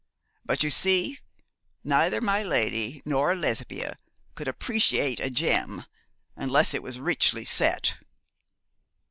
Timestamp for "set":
7.45-7.93